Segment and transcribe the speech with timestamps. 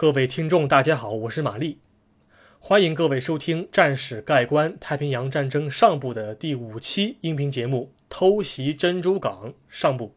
[0.00, 1.78] 各位听众，大家好，我是玛丽，
[2.58, 10.14] 欢迎各位收听《战史概观：太平洋战争上部》的第五期音频节目《偷袭珍珠港上部》。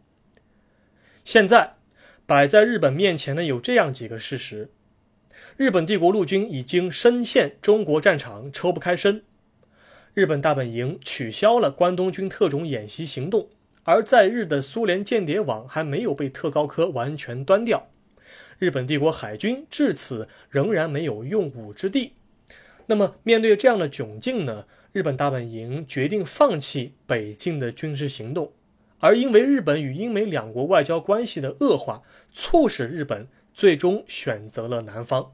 [1.25, 1.74] 现在
[2.25, 4.70] 摆在日本面前的有这样几个事实：
[5.57, 9.24] 日本帝国陆军已经深陷中国战场，抽不开身；
[10.14, 13.50] 日本大本营取消了关东军特种演习行动。
[13.84, 17.89] 而在日的苏联间谍网还没有被特高科完全端掉，
[18.64, 22.14] 日本帝国海军至此仍然没有用武之地。
[22.86, 24.66] 那么，面对这样的窘境呢？
[24.94, 28.54] 日本大本营决定放弃北进的军事行动，
[29.00, 35.34] 而因为日本与英美两国外交关系的恶化，促使日本最终选择了南方。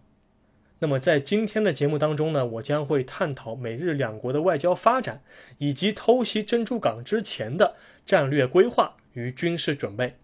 [0.80, 5.22] 那么，在今天的节目当中呢，我将会探讨美日两国的外交发展，
[5.60, 7.76] 以及偷袭珍珠港之前的
[8.08, 10.16] 战略规划与军事准备。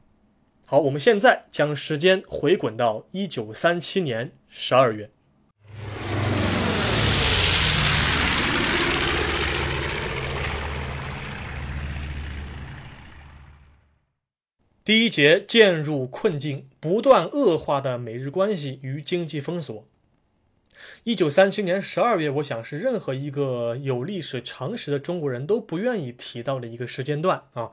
[0.68, 5.12] 好，我们现在将时间回滚到一九三七年十二月。
[14.84, 19.88] 第一节，渐入困境，不断恶化的美日关系与经济封锁。
[21.04, 27.70] 一九三七年十二月，我想是任何一个有历史常识的中国人都不愿意提到的一个时间段啊！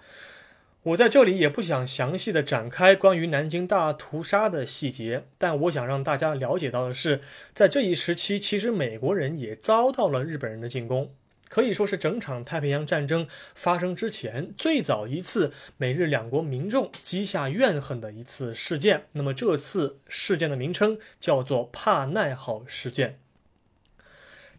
[0.84, 7.20] 我在这里也不想详细的展开关于南京大屠杀的细节，但我想让大家了解到的是，
[7.54, 11.14] 在这一时期，其实美国人也遭到了日本人的进攻。
[11.48, 19.04] 可以说是整场太平洋战争发生之前最早一次美日两国民众积下怨恨的一次事件。
[19.12, 23.21] 那么这次事件的名称叫做帕奈号事件。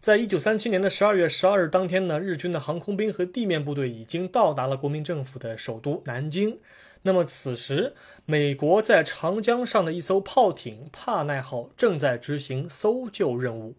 [0.04, 6.58] 在一九三七年的十二月十二日当天呢，日军的航空兵和地面部队已经到达了国民政府的首都南京。
[7.04, 7.94] 那么此时，
[8.26, 13.76] 美国在长江上的一艘炮艇帕奈号正在执行搜救任务。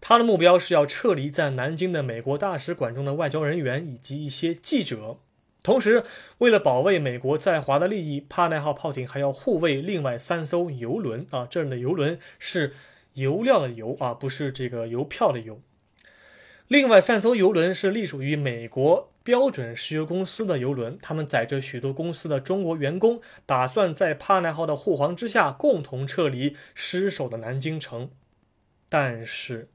[0.00, 5.18] 他的目标是要撤离在南京的美国大使馆中的外交人员以及一些记者。
[5.64, 6.04] 同时，
[6.38, 11.26] 为了保卫美国在华的利益，帕奈号炮艇还要护卫另外三艘游轮。
[11.30, 12.72] 啊，这里的游轮是
[13.14, 15.60] 油料的油啊，不是这个邮票的邮。
[16.68, 28.10] 另外三艘油轮是隶属于美国标准石油公司的油轮，他们载着许多公司的中国员工，打算在帕奈号的护航之下共同撤离失守的南京城。
[28.88, 29.68] 但是。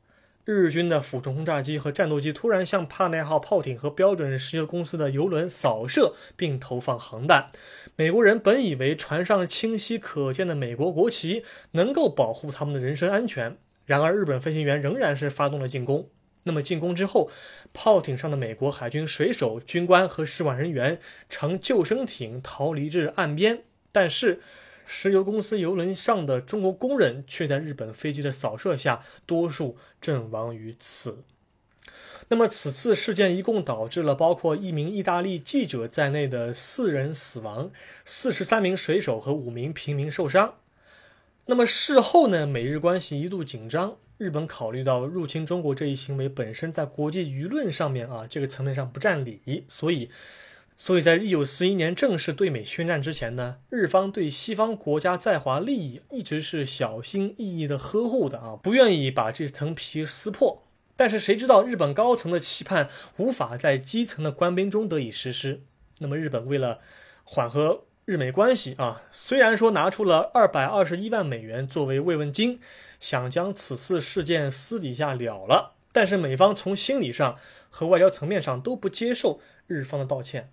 [0.46, 7.50] 日军的俯冲轰炸机和战斗机突然向帕奈号炮艇和标准石油公司的油轮扫射，并投放航弹。
[7.96, 16.10] 美国人本以为船上清晰可见的美国国旗能够保护他们的人身安全，然而日本飞行员仍然是发动了进攻。
[16.44, 17.32] 那么进攻之后，
[17.74, 24.40] 炮艇上的美国海军水手、军官和使馆人员乘救生艇逃离至岸边，但是。
[24.86, 31.24] 石油公司油轮上的中国工人却在日本飞机的扫射下，多数阵亡于此。
[32.30, 37.72] 那么，此次事件一共导致了包括一名意大利记者在内的四人死亡，
[38.04, 40.56] 四十三名水手和五名平民受伤。
[41.46, 42.48] 那么事后呢？
[42.48, 50.10] 美日关系一度紧张，日本考虑到入侵中国这一行为本身在国际舆论上面啊这个层面上不占理，所以。
[50.78, 60.64] 所以在一九四一年正式对美宣战之前呢，日方对西方国家在华利益一直是小心翼翼的呵护的啊，不愿意把这层皮撕破。
[60.98, 65.62] 但是谁知道日本高层的期盼无法在基层的官兵中得以实施。
[66.00, 66.80] 那么日本为了
[67.24, 72.60] 缓和日美关系啊，虽然说拿出了二百二十一万美元作为慰问金，
[73.00, 77.38] 想将此次事件私底下了了，但是美方从心理上
[77.70, 80.52] 和外交层面上都不接受日方的道歉。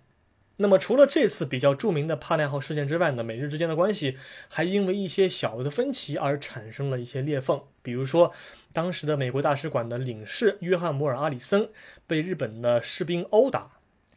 [0.57, 7.59] 那么，除了这次比较著名的帕奈号事件之外呢，美日之间的关系还因为一些小的分歧而产生了一些裂缝。
[7.81, 8.31] 比如说，
[8.71, 11.69] 当时的美国大使馆的领事约翰·摩尔·阿里森
[12.05, 13.71] 被日本的士兵殴打，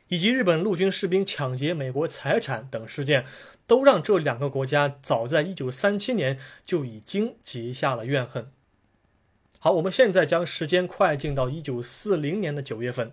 [0.09, 3.25] 以及日本陆军士兵抢劫美国财产等事件，
[3.67, 8.50] 都让这两个国家早在1937年就已经结下了怨恨。
[9.59, 13.12] 好，我们现在将时间快进到1940年的9月份。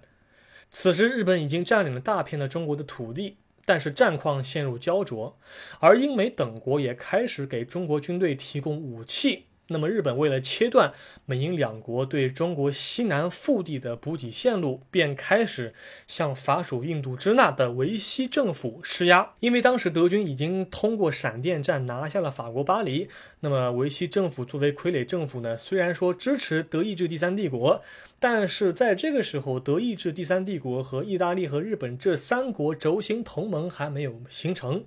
[0.76, 5.38] 此时，日本已经占领了大片的中国的土地，但是战况陷入焦灼，
[5.80, 9.46] 而英美等国也开始给中国军队提供武器。
[9.68, 10.92] 那么，日本为了切断
[11.26, 15.74] 美英两国对中国西南腹地的补给线路，便开始
[16.06, 19.32] 向法属印度支那的维希政府施压。
[19.40, 23.08] 因为当时德军已经通过闪电战拿下了法国巴黎，
[23.40, 27.82] 那么维希政府作为傀儡政府呢，虽然说支持德意志第三帝国，
[28.20, 34.84] 但是在这个时候，德意志第三帝国和意大利和日本这三国轴心同盟还没有形成。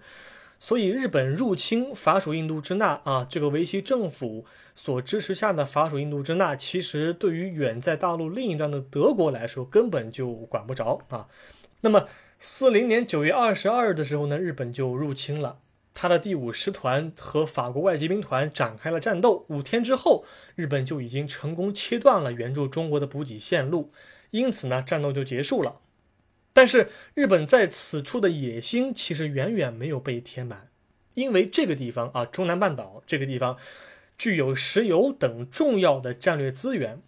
[0.58, 4.44] 所以日本入侵法属印度支那啊，这个维希政府
[4.74, 11.28] 所支持下的法属印度支那，其实对于远在大陆另一端的德国来说，根本就管不着啊。
[11.82, 12.08] 那么
[12.38, 15.58] 四零年九月二十二日的时候呢，日本就入侵了。
[15.98, 19.46] 他的第五师团和法国外籍兵团展开了战斗。
[19.48, 20.24] 五天之后，
[20.54, 23.90] 日本就已经成功切断了援助中国的补给线路，
[24.30, 25.80] 因此呢，战斗就结束了。
[26.56, 30.70] 但是，日本在此处的野心其实远远没有被填满，
[31.12, 33.58] 因为这个地方啊，中南半岛这个地方
[34.16, 37.02] 具有石油等重要的战略资源。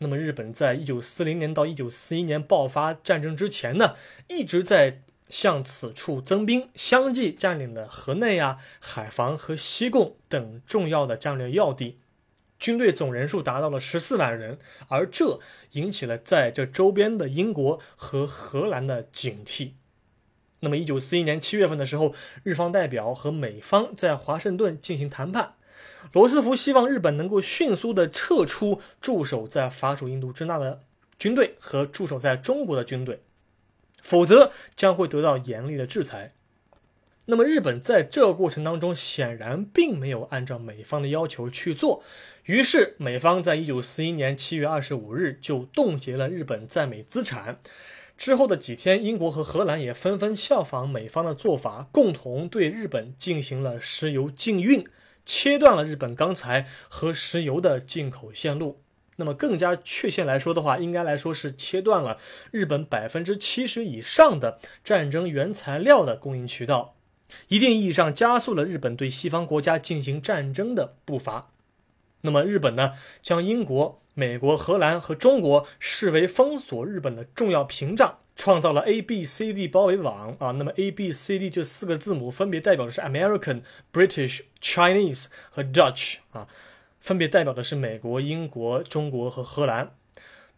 [0.00, 3.94] 那么，日本在一九四零年到一九四一年爆发战争之前呢，
[4.26, 5.02] 一直在。
[5.30, 12.00] 向此处增兵，相继占领了河内啊、海防和西贡等重要的战略要地，
[12.60, 14.58] 军队总人数达到了十四万人，
[14.88, 15.40] 而这
[15.72, 19.72] 引起了在这周边的英国和荷兰的警惕。
[20.60, 25.54] 那么，一九四一年七月份的时候，日方代表和美方在华盛顿进行谈判，
[26.12, 30.82] 罗斯福希望日本能够迅速的撤出驻守在法属印度支那的
[31.18, 33.22] 军队和驻守在中国的军队。
[34.02, 36.32] 否则将会得到严厉的制裁。
[37.26, 42.02] 那么，日本在这个过程当中显然并没有按照美方的要求去做，
[42.44, 47.60] 于是美方在一九四一年七月二十五日就冻结了日本在美资产。
[48.16, 54.84] 之后的几天，英国和荷兰也纷纷效仿美方的做法，共同对日本进行了石油禁运，
[55.24, 58.82] 切断了日本钢材和石油的进口线路。
[59.16, 62.18] 那么更加确切来说的话，应该来说是切断了
[62.50, 66.96] 日本百分之七十以上的战争原材料的供应渠道，
[67.48, 71.50] 一定意义上加速了日本对西方国家进行战争的步伐。
[72.22, 72.92] 那么日本呢，
[73.22, 80.50] 将英国、美国、荷兰和中国视为封锁日本的重要屏障，创造了 A、B、C、D 包围网啊。
[80.50, 83.62] 那么 A、B、C、D 这四个字母分别代表的是 American、
[83.92, 86.46] British、Chinese 和 Dutch 啊。
[87.00, 89.94] 分别代表的是美国、英国、中国和荷兰，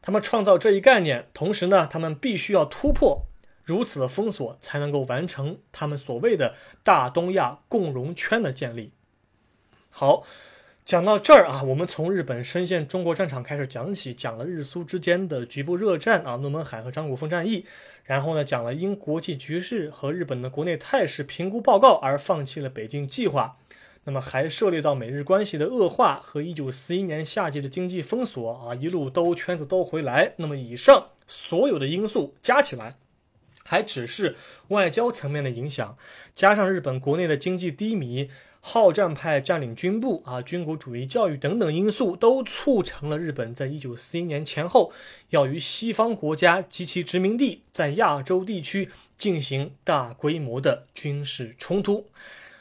[0.01, 3.27] 他们创造这一概念，同时呢，他们必须要突破
[3.65, 8.93] 如此的封锁，才能够完成他们所谓的大东亚共荣圈的建立。
[9.91, 10.25] 好，
[10.85, 17.65] 讲到这儿啊，我们从日本深陷中国战场开始讲起，讲了日苏之间的局部热战啊，诺门海和张古峰战役，
[18.05, 23.59] 然后呢，讲了因国际局势和日本的国内态势评估报告而放弃了北京计划。
[24.05, 30.33] 那么还涉猎到美日关系的恶化和一九四一年夏季的经济封锁啊，一路兜圈子兜回来。
[30.39, 32.97] 那么以上所有的因素加起来，
[33.73, 34.37] 还只是
[34.69, 35.97] 外交层面的影响，
[36.35, 38.29] 加上日本国内的经济低迷、
[38.61, 44.93] 好战派占领军部啊、军国主义教育等等因素，都促成了日本在一九四一年前后
[45.31, 52.11] 要与西方国家及其殖民地在亚洲地区进行大规模的军事冲突。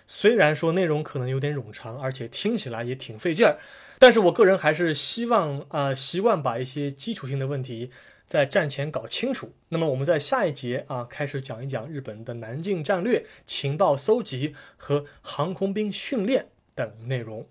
[0.07, 3.57] 虽然说内容可能有点冗长，而且听起来也挺费劲儿，
[3.99, 7.91] 但是我个人还是希望啊，习惯把一些基础性的问题
[8.31, 9.51] 在战前搞清楚。
[9.67, 17.45] 那么我们在下一节啊，开始讲一讲日本的南进战略、情报搜集和航空兵训练等内容。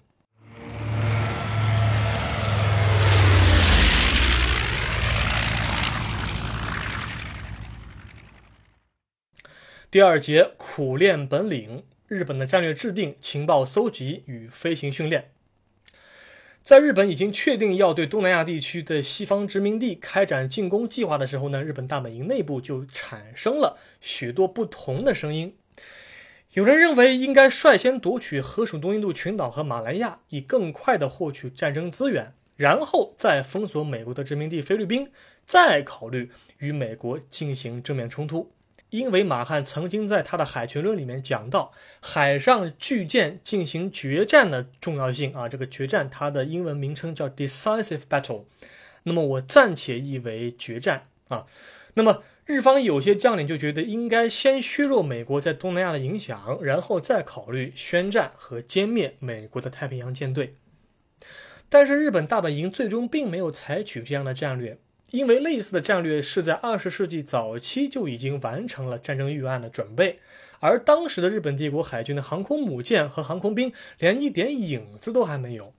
[9.91, 11.85] 第二节苦练本领。
[12.09, 15.31] 日本的战略制定、情报搜集与飞行训练，
[16.63, 25.57] 在日本已经确定要对东南亚地区的西方殖民地开展进攻计划的时候呢，日本大本营内部就产生了许多不同的声音。
[26.53, 35.11] 有人认为应该率先夺取河属东印度群岛和马来亚，以更快地获取战争资源，然后再封锁美国的殖民地菲律宾，
[35.45, 38.53] 再考虑与美国进行正面冲突。
[38.91, 48.45] 因为马汉曾经在他的海权论里面讲到海上巨舰进行决战的重要性啊，这个决战它的英文名称叫 decisive battle，
[49.05, 51.47] 那么我暂且译为决战啊。
[51.95, 60.55] 那么日方有些将领就觉得应该先削弱美国在东南亚的影响，然后再考虑宣战和歼灭美国的太平洋舰队。
[61.69, 64.79] 但是日本大本营最终并没有采取这样的战略。
[65.11, 70.21] 因为类似的战略是在二十世纪早期就已经完成了战争预案的准备，
[70.61, 75.73] 而当时的日本帝国海军的航空母舰和航空兵连一点影子都还没有。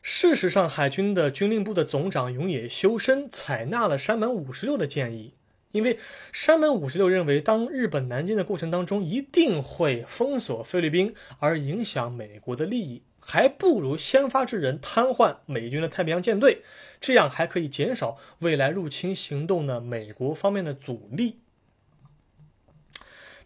[0.00, 5.34] 事实上，海军的军令部的总长永野修身采纳了山本五十六的建议，
[5.72, 5.98] 因为
[6.30, 13.02] 山本五十六认为，当日本南进的过程当中一定会封锁菲律宾，而影响美国的利益。
[13.24, 16.62] 还不如先发制人，瘫痪美军的太平洋舰队，
[17.00, 21.38] 这样还可以减少未来入侵行动的美国方面的阻力。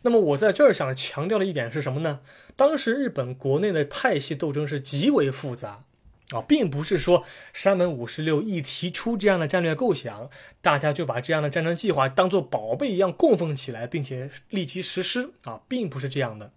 [0.03, 2.21] 那么我在这儿想强调的一点是什么呢？
[2.57, 5.85] 当时日本国内的派系斗争是极为复杂
[6.31, 10.29] 啊，并不是说山本五十六一提出这样的战略构想，
[10.61, 16.53] 大家就把这样的战争计划当做宝贝一样供奉起来，并且立即实施啊，并不是这样的。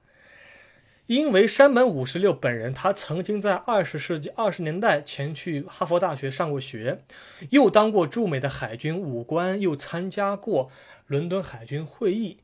[1.05, 7.01] 因为山本五十六本人，他曾经在二十世纪二十年代前去哈佛大学上过学，
[7.49, 10.69] 又当过驻美的海军武官，又参加过
[11.07, 12.38] 伦敦海军会议，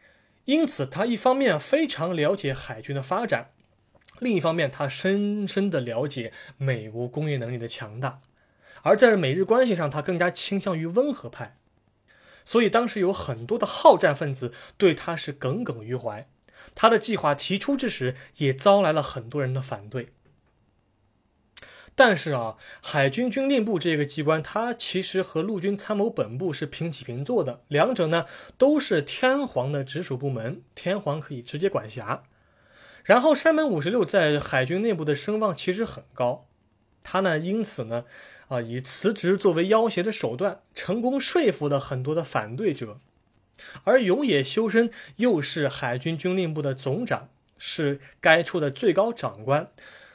[0.45, 3.51] 因此他一方面非常了解海军的发展，
[4.19, 8.21] 另一方面他深深的了解美国工业能力的强大，
[8.83, 11.57] 而在美日关系上，他更加倾向于温和派，
[12.45, 16.27] 所以当时有很多的好战分子对他是耿耿于怀。
[16.73, 20.13] 他的计划提出之时，也遭来了很多人的反对。
[21.97, 28.25] 但是啊，海军军令部这个机关，它其实和陆军参谋本部是平起平坐的，两者呢
[28.57, 32.23] 都是天皇的直属部门，天皇可以直接管辖。
[33.05, 36.47] 然后山本五十六在海军内部的声望其实很高，
[37.03, 38.05] 他呢因此呢，
[38.47, 42.99] 啊以辞职作为要挟的手段，成功说服了很多的反对者。
[43.83, 49.69] 而永野修身又是海军军令部的总长，是该处的最高长官，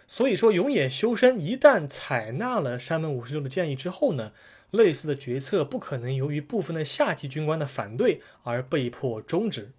[0.09, 4.33] 所以说永野修身一旦采纳了山本五十六的建议之后呢，
[4.73, 9.71] 类似的决策不可能由于部分的下级军官的反对而被迫终止。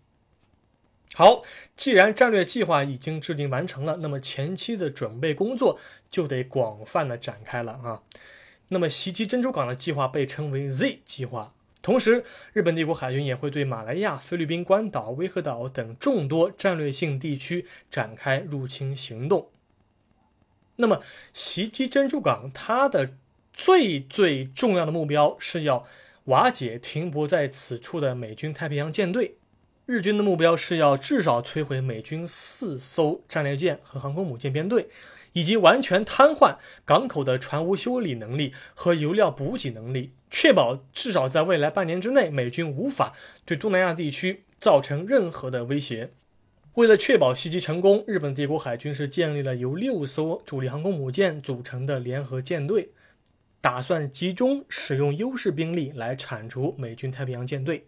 [1.13, 1.44] 好，
[1.75, 5.77] 既然战略计划已经制定完成了，那么前期的准备工作
[6.10, 8.03] 就得广泛的展开了啊。
[8.70, 11.53] 那么袭击珍珠港的计划被称为 Z 计划。
[11.82, 19.50] 同时，日本帝国海军也会对马来亚、菲律宾、关岛、威赫岛等众多战略性地区展开入侵行动。
[20.77, 21.01] 那么，
[21.34, 23.15] 袭击珍珠港，它的
[23.51, 25.86] 最最重要的目标是要
[26.25, 29.38] 瓦解停泊在此处的美军太平洋舰队。
[29.91, 34.88] 日军的目标是要至少摧毁美军四艘战列舰和航空母舰编队。
[35.33, 43.13] 以及完全瘫痪港口的船坞修理能力和油料补给能力，确保至少在未来半年之内，美军无法
[43.45, 46.12] 对东南亚地区造成任何的威胁。
[46.74, 52.89] 为了确保袭击成功，日本帝国海军是建立了由六艘主力航空母舰组成的联合舰队，
[53.62, 57.86] 打算集中使用优势兵力来铲除美军太平洋舰队。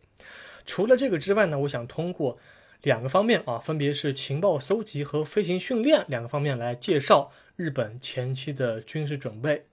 [0.66, 2.38] 除了这个之外呢，我想通过。
[2.82, 9.68] 两个方面啊，分别是情报搜集和飞行训练两个方面来介绍日本前期的军事准备。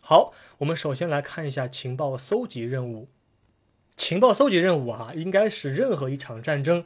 [0.00, 3.08] 好，我们首先来看一下情报搜集任务。
[3.96, 6.84] 情报搜集任务啊，应该是任何一场战争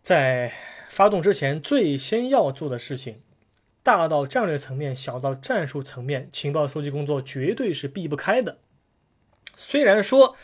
[0.00, 0.52] 在
[0.88, 3.20] 发动之前最先要做的事情。
[3.82, 8.58] 大到战略层面，小到战术层面，情报搜集工作绝对是避不开的。
[9.56, 10.36] 虽然说。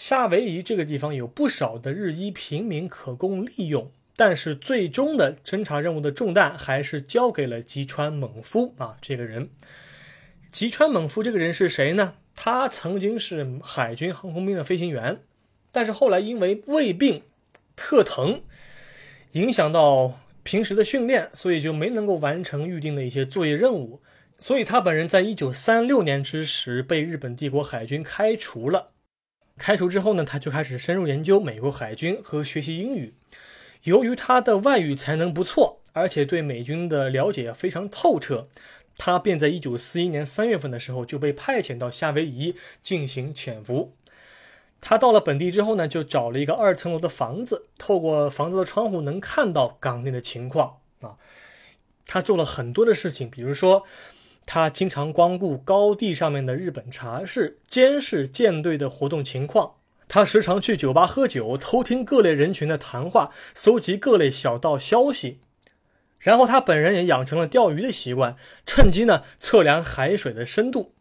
[0.00, 9.50] 夏威夷这个地方有不少的日裔平民可供利用，但是最终的侦察任务的重担还是交给了吉川猛夫啊这个人。
[10.50, 12.14] 吉川猛夫这个人是谁呢？
[12.34, 15.20] 他曾经是海军航空兵的飞行员，
[15.70, 17.24] 但是后来因为胃病
[17.76, 18.40] 特疼，
[19.32, 24.00] 影响到平时的训练，所以就没能够完成预定的一些作业任务，
[24.38, 28.89] 所以他本人在一九三六年之时被日本帝国海军开除了。
[29.60, 33.12] 开除之后呢，他就开始深入研究美国海军和学习英语。
[33.82, 38.48] 由于他的外语才能不错，而且对美军的了解非常透彻，
[38.96, 43.92] 他便在一九四一年三月份的时候就被派遣到夏威夷进行潜伏。
[44.80, 51.16] 他到了本地之后呢，就找了一个二层楼的房子，透过房子的窗户能看到港内的情况啊。
[52.06, 53.84] 他做了很多的事情，比如说。
[54.52, 59.74] 他经常光顾高地上面的日本茶室，监视舰队的活动情况。
[60.08, 65.38] 他时常去酒吧喝酒，偷听各类人群的谈话，搜集各类小道消息。
[66.18, 68.34] 然后他本人也养成了钓鱼的习惯，
[68.66, 70.94] 趁机呢测量海水的深度。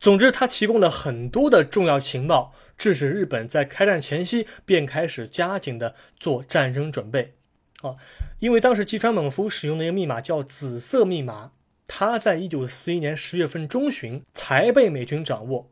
[0.00, 7.34] 总之，他提供了很多的重要情报，致使日本在开战前夕便开始加紧的做战争准备。
[7.82, 7.96] 啊，
[8.38, 11.52] 因为当时吉川猛夫使用的一个密码叫“紫色密码”。
[11.86, 15.70] 他在一九四一年十月份中旬才被美军掌握，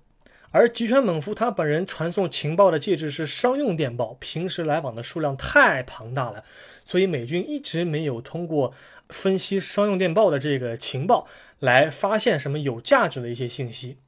[0.51, 6.45] 而吉川猛夫他本人传送情报的介质是商用电报，平时来往的数量太庞大了，
[6.85, 8.73] 所以美军一直没有通过
[9.09, 11.27] 分析商用电报的这个情报
[11.59, 13.99] 来发现什么有价值的一些信息。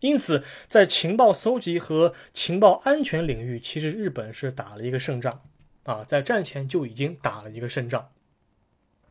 [0.00, 5.42] 因此，在情报搜集和情报安全领域，其实日本是打了一个胜仗
[5.84, 8.08] 啊，在战前就已经打了一个胜仗。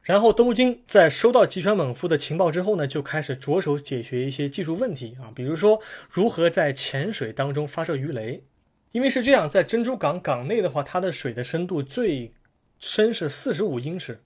[0.05, 5.81] 然后东京在收到吉川猛夫的情报之后呢，就开始着手解决一些技术问题啊，比如说
[6.11, 8.43] 如何在潜水当中发射鱼雷。
[8.91, 12.31] 因为是这样，在珍珠港港内的话，它的水的深度最
[12.77, 14.21] 深是四十五英尺。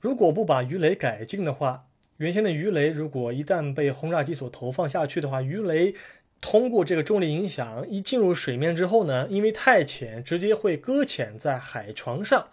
[0.00, 5.94] 如果不把鱼雷改进的话，原先的鱼雷如果一旦被轰炸机所投放下去的话，鱼雷
[6.40, 12.48] 通过这个重力影响一进入水面之后呢，因为太浅，直接会搁浅在海床上，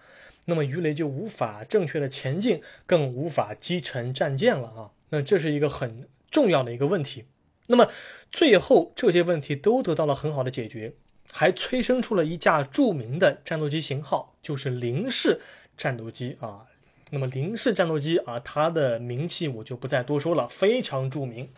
[0.45, 4.91] 那么鱼雷就无法正确的前进，更无法击沉战舰了啊。
[5.10, 7.25] 那这是一个很重要的一个问题。
[7.67, 7.88] 那么
[8.31, 10.93] 最后这些问题都得到了很好的解决，
[11.31, 15.39] 还催生出了一架著名的战斗机型号，就是零式
[15.77, 16.65] 战斗机啊。
[17.12, 21.50] 那么零式战斗机啊，它的名气我就不再多说了，非常著名。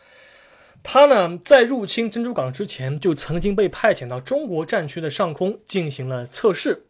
[0.83, 6.87] 它呢，在入侵珍珠港之前，就曾经被派遣到中国战区的上空进行了测试。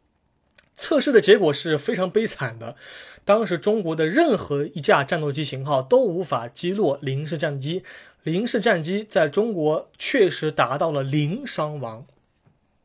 [0.75, 2.75] 测试的结果是非常悲惨的，
[3.23, 7.83] 当时中国的任何一架战斗机型号都无法击落零式战机。
[8.23, 12.05] 零式战机在中国确实达到了零伤亡。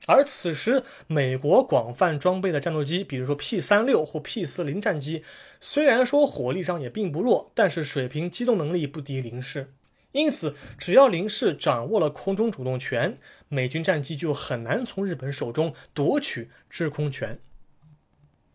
[0.06, 5.22] 而此时，美国广泛装备的战斗机，比如说 P 三六或 P 四零战机，
[5.60, 9.72] 虽然说火力上也并不弱，但是水平机动能力不敌零式。
[10.12, 13.18] 因此，只要零式掌握了空中主动权，
[13.48, 17.38] 美军战机就很难从日本手中夺取制空权。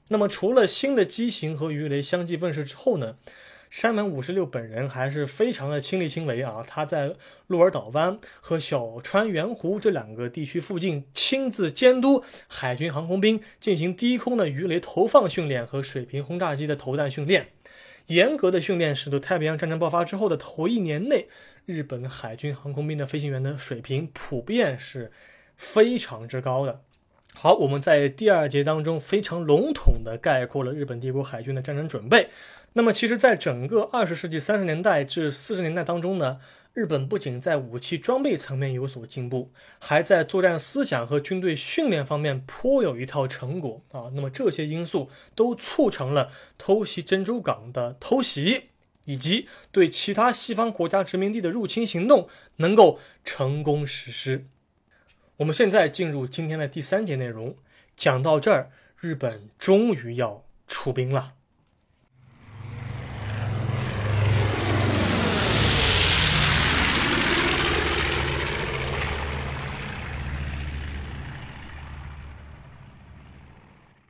[0.09, 3.17] 那么，除了新的机型和鱼雷相继问世之后呢？
[3.69, 6.63] 山本五十六本人还是非常的亲力亲为啊！
[6.67, 7.15] 他在
[7.47, 17.47] 鹿儿岛湾和小川圆湖这两个地区附近亲自监督海军航空兵进行低空的鱼雷投放训练和水平轰炸机的投弹训练。
[18.05, 21.27] 严格的训练使得太平洋战争爆发之后的头一年内，
[21.65, 25.11] 日本海军航空兵的飞行员的水平普遍是
[25.57, 26.83] 非常之高的。
[27.35, 32.29] 好，我们在第二节当中非常笼统地概括了日本帝国海军的战争准备。
[32.73, 36.39] 那么，其实，在整个二十世纪三十年代至四十年代当中呢，
[36.73, 44.09] 日本不仅在武器装备层面有所进步，还在作战思想和军队训练方面颇有一套成果啊。
[44.13, 48.69] 那么，这些因素都促成了偷袭珍珠港的偷袭，
[49.05, 54.45] 以及对其他西方国家殖民地的入侵行动能够成功实施。
[55.37, 57.55] 我们现在进入今天的第三节内容，
[57.95, 58.69] 讲到这儿，
[58.99, 61.33] 日本终于要出兵了。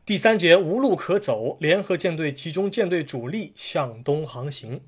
[0.06, 4.82] 第三节无路可走，联合舰队集中舰队主力向东航行。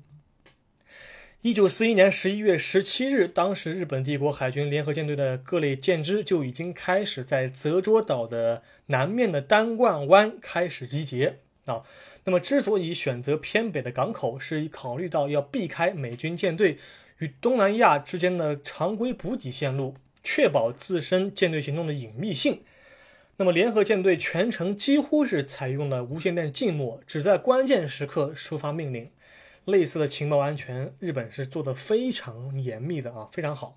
[1.46, 11.82] 一九四一年十一月十七日，当时日本帝国海军联合舰队的各类舰只就已经开始在泽捉岛的南面的单冠湾开始集结啊。
[12.24, 16.78] 那么，之所以选择偏北的港口，是考虑到要避开美军舰队
[17.18, 22.62] 与东南亚之间的常规补给线路，确保自身舰队行动的隐秘性。
[23.36, 29.08] 那么，联合舰队全程几乎是采用了无线电静默，只在关键时刻收发命令。
[29.66, 33.76] 类似的情报安全，日本是做的非常严密的啊，非常好。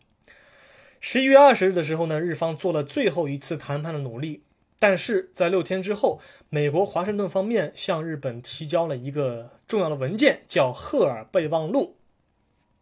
[0.99, 4.43] 十一月二十日的时候呢，日方做了最后一次谈判的努力，
[4.77, 11.97] 但是在六天之后，美国华盛顿方面向日本提交了一个重要的文件，叫《赫尔备忘录》，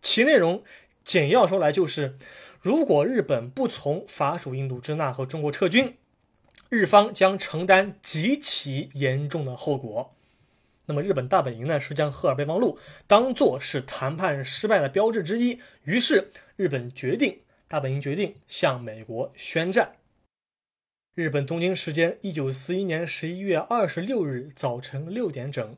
[0.02, 0.62] 其内容
[1.04, 2.18] 简要说来就是，
[2.62, 5.96] 如果日本不从法属印度支那和中国撤军。
[6.70, 10.17] 日方将承担极其严重的后果。
[10.88, 15.60] 那么，日本大本营呢是将赫尔备忘录当做是谈判失败的标志之一。
[15.84, 19.98] 于是，日本决定，大本营决定向美国宣战。
[21.14, 25.78] 日本东京时间一九四一年十一月二十六日早晨六点整。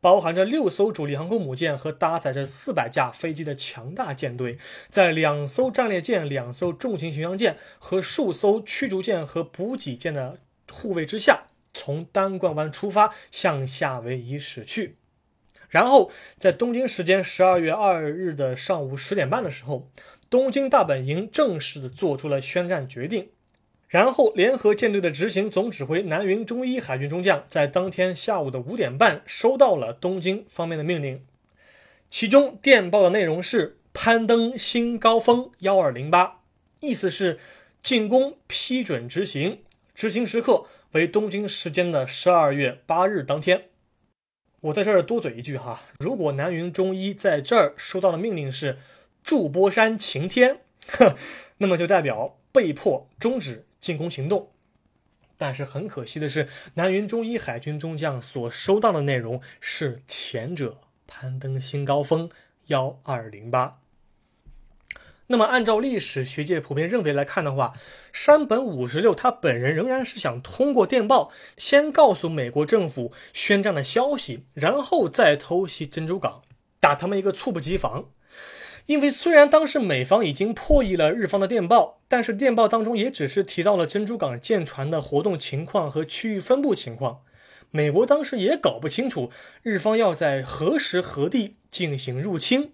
[0.00, 4.58] 包含着六艘主力航空母舰和搭载着四百架飞机的强大舰队，
[4.90, 10.38] 在两艘战列舰、两艘重型巡洋舰和数艘驱逐舰和补给舰的
[10.70, 14.96] 护卫之下，从单冠湾出发，向夏威夷驶去。
[15.68, 19.90] 然后，在东京时间十二月二日的上午十点半的时候，
[20.30, 23.30] 东京大本营正式的做出了宣战决定。
[23.88, 31.24] 然后，联合舰队的执行总指挥南云忠一海军中将在当天下午的五点半收到了东京方面的命令，
[32.08, 36.40] 其中电报的内容是攀登新高峰幺二零八，
[36.80, 37.38] 意思是
[37.82, 39.60] 进攻批准执行，
[39.94, 43.66] 执行时刻为东京时间的十二月八日当天。
[44.60, 48.78] 我在这儿多嘴一句哈，如果南云忠一在这儿收到的命令是
[49.22, 50.60] 筑波山晴天，
[51.58, 53.66] 那么就代表被迫终止。
[53.84, 54.50] 进攻行动，
[55.36, 62.30] 但是很可惜的是，南云忠一海军中将所收到的内容是前者攀登新高峰
[62.68, 63.82] 幺二零八。
[65.28, 67.72] 那么，按照历史学界普遍认为来看的话，
[68.12, 76.42] 山本五十六他本人仍然是想通过电报先告诉美国政府宣战的消息，然后再偷袭珍珠港，
[76.78, 78.10] 打他们一个猝不及防。
[78.84, 87.22] 因为虽然当时美方已经破译了日方的电报，但是电报当中也只是提到了珍珠港舰船的活动情况和区域分布情况，
[87.70, 89.30] 美国当时也搞不清楚
[89.62, 92.73] 日方要在何时何地进行入侵。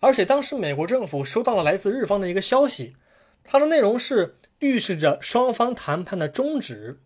[0.00, 2.96] 而且当时美国政府收到了来自日方的一个消息，
[3.42, 7.00] 它的内容是预示着双方谈判的终止。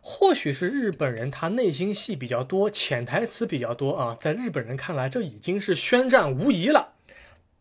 [0.00, 6.92] 或许是日本人他内心戏比较多，潜台词比较多啊，在日本人看来这已经是宣战无疑了。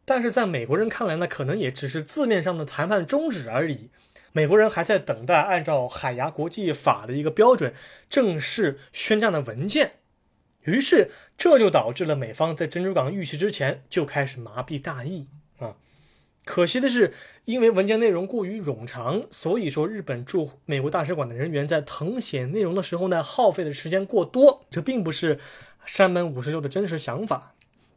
[0.04, 3.90] 但是在美国人看来呢，可能也只是字面上的谈判终止而已。
[4.34, 7.74] 美国人还在等待按照海牙国际法的一个标准
[8.10, 10.00] 正式宣战的文件。
[10.64, 15.76] 于是，这就导致了美方在珍珠港遇袭之前就开始麻痹大意啊。
[16.46, 17.14] 可惜的是，
[17.46, 24.66] 因为文件内容过于冗长，所以说日本驻美国大使馆的人员在誊写内容的时候呢，耗费的时间过多。
[24.70, 25.40] 这并不是
[25.86, 27.56] 山本五十六的真实想法，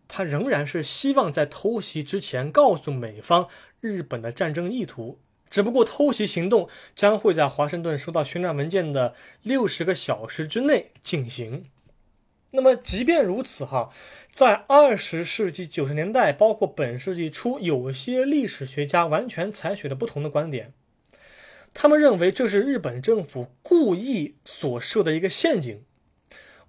[0.09, 3.49] 他仍然是希望在偷袭之前告诉美方
[3.81, 5.19] 日本的战争意图。
[5.49, 11.67] 只不过偷袭行动将会在华盛顿收到宣战文件的六十个小时之内进行。
[12.57, 13.93] 那么，即便如此，哈，
[14.31, 20.73] 在二十世纪九十年代，包括本世纪初，有些历史学家完全采取了不同的观点。
[21.75, 25.85] 他们认为这是日本政府故意所设的一个陷阱，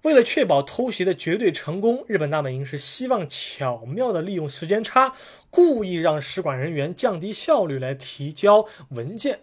[0.02, 5.14] 为了确保偷袭的绝对成功，日本大本营是希望巧妙地利用时间差，
[5.48, 9.40] 故意让使馆人员降低效率来提交文件。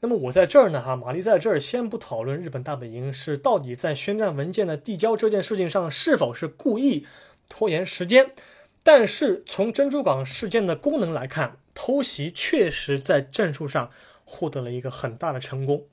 [0.00, 7.04] 那么我在这儿呢，哈，玛丽在这儿先不讨论日本大本营是到底在宣战文件的递交这件事情上是否是故意
[7.48, 8.30] 拖延时间，
[8.84, 13.90] 但是从珍珠港事件的功能来看，偷袭确实在战术上
[14.24, 15.86] 获得了一个很大的成功。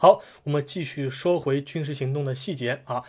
[0.00, 3.02] 好，我们继续说回军事行动的细节啊。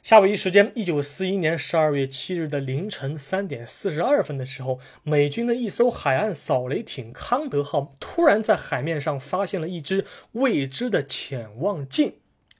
[0.00, 12.14] 夏威夷时间一九四一年十二月七日的凌晨三点四十二分的时候，美军的一艘海岸扫雷艇“康德号”突然在海面上发现了一只未知的潜望镜，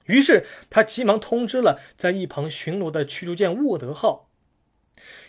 [0.06, 4.30] 于是他急忙通知了在一旁巡逻的驱逐舰“沃德号”。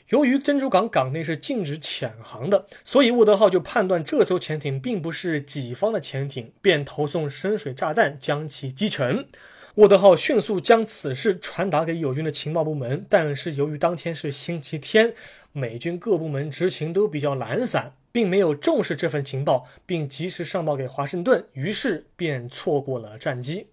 [0.10, 9.28] 由于珍珠港港内是禁止潜航的，所以“沃德号”就判断这艘潜艇并不是己方的潜艇，便投送深水炸弹将其击沉。
[9.76, 15.14] 沃德号迅速将此事传达给友军的情报部门，但是由于当天是星期天，
[15.52, 23.68] 美军各部门执勤都比较懒散，并没有重视这份情报，并及时上报给华盛顿，于是便错过了战机。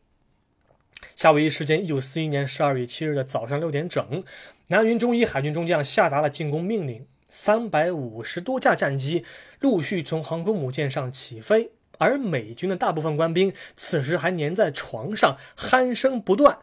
[1.24, 4.22] 夏威夷时间一九四一年十二月七日的早上六点整，
[4.68, 9.24] 南云中一海军中将下达了进攻命令，三百五十多架战机
[9.58, 11.70] 陆续从航空母舰上起飞。
[11.96, 16.58] 而美军的大部分官兵此时还粘在床上鼾声不断，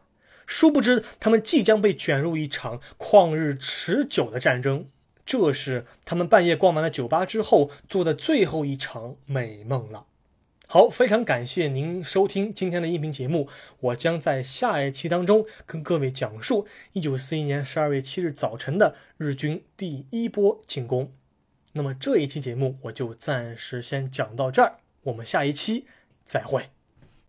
[0.45, 4.86] 殊不知他们即将被卷入一场旷日持久的战争。
[5.26, 10.06] 这是他们半夜逛完了酒吧之后做的最后一场美梦了。
[10.73, 13.49] 好，非常感谢您收听今天的音频节目，
[13.81, 21.12] 我将在下一期当中跟各位讲述一九四一年十二月七日早晨的日军第一波进攻。
[21.73, 24.77] 那么这一期节目我就暂时先讲到这儿。
[25.03, 25.88] 我们下一期
[26.23, 26.69] 再会。